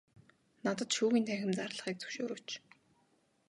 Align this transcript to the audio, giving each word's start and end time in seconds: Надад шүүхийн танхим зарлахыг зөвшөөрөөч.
Надад 0.63 0.89
шүүхийн 0.95 1.25
танхим 1.27 1.51
зарлахыг 1.57 1.95
зөвшөөрөөч. 1.99 2.47